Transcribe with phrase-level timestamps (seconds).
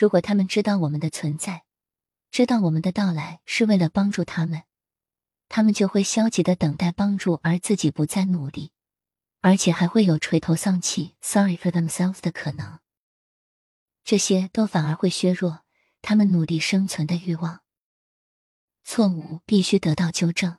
[0.00, 1.64] 如果他们知道我们的存在，
[2.30, 4.62] 知道我们的到来是为了帮助他们，
[5.50, 8.72] 他们就会消极的等待帮助，而自己不再努力，
[9.42, 12.78] 而且还会有垂头丧气、sorry for themselves 的可能。
[14.02, 15.66] 这些都反而会削弱
[16.00, 17.60] 他们努力生存的欲望。
[18.82, 20.56] 错误必须得到纠正，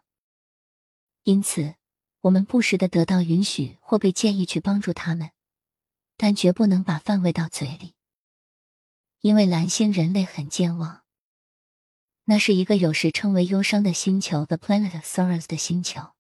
[1.24, 1.74] 因此
[2.20, 5.32] 我们不时的得到允许或被建议去帮助他们，
[6.16, 7.96] 但绝不能把饭喂到嘴里。
[9.22, 11.04] 因为蓝星人类很健忘，
[12.24, 16.14] 那是一个有时称为忧伤的星球，the planet of sorrows 的星球。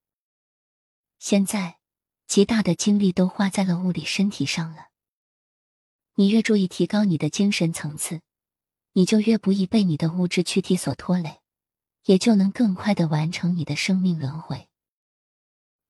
[1.17, 1.79] 现在，
[2.27, 4.89] 极大的精力都花在了物理身体上了。
[6.13, 8.21] 你越注意提高你的精神层次，
[8.93, 11.41] 你就越不易被你的物质躯体所拖累，
[12.03, 14.69] 也就能更快的完成你的生命轮回。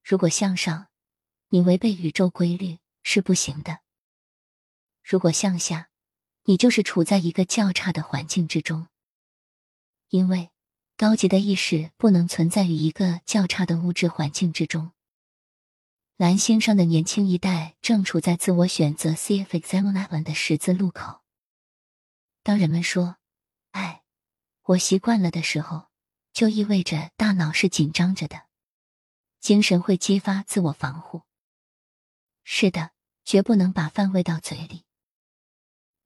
[0.01, 0.87] 如果向上，
[1.49, 3.79] 你违背宇宙规律是不行的；
[5.03, 5.89] 如果向下，
[6.43, 8.87] 你就是处在一个较差的环境之中，
[10.09, 10.49] 因为
[10.97, 14.91] 高级的意识不能存在于一个较差的物质环境之中。
[16.17, 21.21] 蓝星上的年轻一代正处在自我选择 cf examination 的十字路口。
[22.43, 23.17] 当人们说
[23.71, 24.03] “哎，
[24.63, 25.87] 我习惯了”的时候，
[26.33, 28.47] 就意味着大脑是紧张着的，
[29.39, 31.23] 精神会激发自我防护。
[32.43, 32.91] 是的，
[33.23, 34.83] 绝不能把饭喂到嘴里。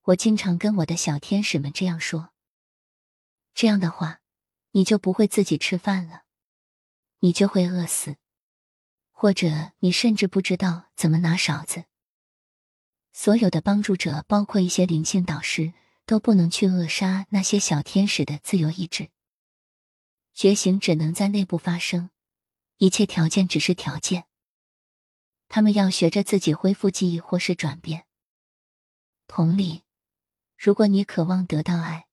[0.06, 2.30] 我经常跟我的小天使们这样说。
[3.56, 4.22] 这样的话，
[4.72, 6.25] 你就不会自己吃饭了，
[7.20, 8.17] 你就会饿死，
[9.11, 11.86] 或者你甚至不知道怎么拿勺子。
[13.14, 15.73] 所有的帮助者，包括一些灵性导师，
[16.06, 19.09] 都不能去扼杀那些小天使的自由意志。
[20.36, 22.11] 觉醒只能在内部发生，
[22.78, 24.26] 一切条件只是条件。
[25.48, 28.06] 他们要学着自己恢复记忆或是转变。
[29.26, 29.81] 同理。
[30.66, 32.08] 如果你渴望得到爱，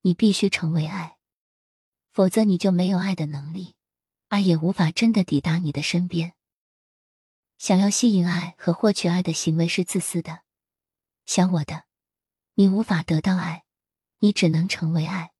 [0.00, 1.18] 你必须成为爱，
[2.10, 3.74] 否则你就没有爱的能力，
[4.28, 6.32] 爱也无法真的抵达你的身边。
[7.58, 10.44] 想要吸引爱和获取爱的行为是自私的。
[11.26, 11.84] 想我的，
[12.54, 13.66] 你无法得到爱，
[14.20, 15.32] 你只能成为爱，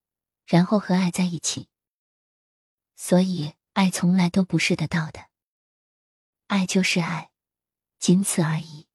[0.44, 1.70] 然后和爱在一起。
[2.94, 5.30] 所以，爱从来都不是得到的，
[6.48, 7.30] 爱就是爱，
[7.98, 8.86] 仅此而已。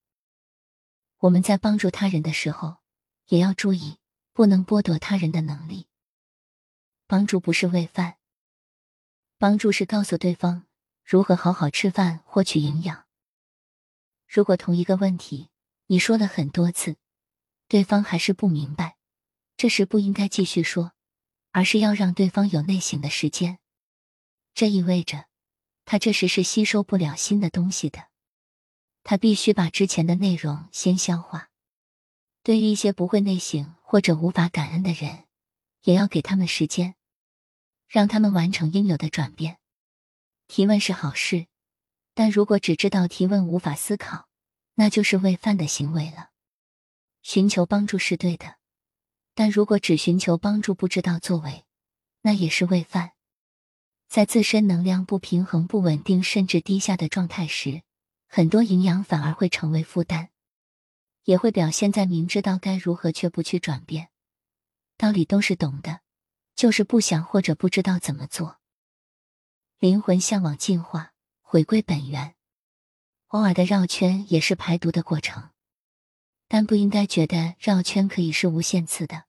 [1.18, 2.85] 我们在帮助他人的时候。
[3.28, 3.98] 也要注意，
[4.34, 5.88] 不能剥夺他人的能力。
[7.08, 8.18] 帮助不是喂饭，
[9.38, 10.66] 帮助是告诉对方
[11.04, 13.06] 如何好好吃饭，获取营养。
[14.28, 15.50] 如果同一个问题
[15.88, 16.98] 你说了很多次，
[17.68, 18.98] 对方还是不明白，
[19.56, 20.94] 这时不应该继续说，
[21.52, 23.60] 而是要让对方有内省的时间。
[24.54, 25.26] 这意味着，
[25.86, 28.08] 他这时是吸收不了新的东西的，
[29.04, 31.52] 他必须把之前的内容先消化。
[32.46, 35.24] 对于一些不会内省或者无法感恩的人，
[35.82, 36.94] 也要给他们时间，
[37.88, 39.58] 让他们完成应有的转变。
[40.48, 41.48] 提问是好事，
[42.14, 44.28] 但如果只知道提问无法思考，
[44.76, 46.30] 那就是喂饭的行为了。
[47.24, 48.58] 寻求帮助是对的，
[49.34, 51.66] 但如果只寻求帮助不知道作为，
[52.22, 53.14] 那也是喂饭。
[54.08, 57.82] 在自身能量不平衡、不稳定甚至低下的状态时，
[58.28, 60.30] 很多营养反而会成为负担。
[61.26, 64.10] 也会表现在明知道该如何却不去转变，
[64.96, 66.02] 道理都是懂的，
[66.56, 68.60] 就是不想或者不知道怎么做。
[69.80, 72.36] 灵魂向往进化，回归本源，
[73.28, 75.50] 偶尔的绕圈也是排毒的过程，
[76.48, 79.26] 但不应该觉得绕圈可以是无限次的。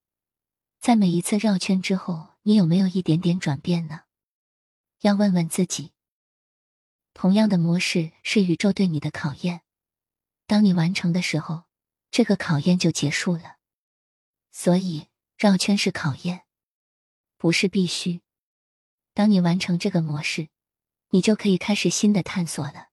[0.79, 4.03] 在每一次绕圈之后，你有没有一点点转变呢？
[5.01, 5.93] 要问问自己。
[7.15, 9.63] 同样的模式是宇宙对你的考验，
[10.47, 11.66] 当你完成的时候。
[12.11, 13.57] 这个考验就结束了，
[14.51, 16.45] 所以绕圈是考验，
[17.37, 18.23] 不是必须。
[19.13, 20.49] 当你完成这个模式，
[21.11, 22.89] 你就可以开始新的探索了。